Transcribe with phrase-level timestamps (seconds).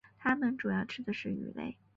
[0.17, 1.77] 它们主要吃鱼类。